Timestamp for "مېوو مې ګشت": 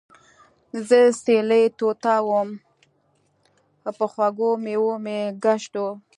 4.63-5.73